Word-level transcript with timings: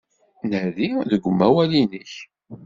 Nadi 0.49 0.89
deg 1.09 1.23
umawal-nnek. 1.29 2.11